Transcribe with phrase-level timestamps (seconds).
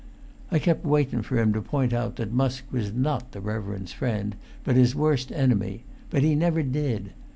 [0.51, 4.35] I kept waitun for him to point out that Musk was not the reverend's friend,
[4.63, 7.11] but his worst enemy; but he never did.